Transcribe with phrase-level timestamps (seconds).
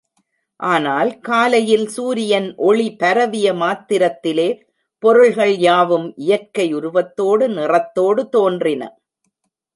[0.59, 4.47] ஆனால் காலையில் சூரியன் ஒளி பரவிய மாத்திரத்திலே
[5.03, 8.81] பொருள்கள் யாவும் இயற்கை உருவத்தோடு, நிறத்தோடு தோன்றின.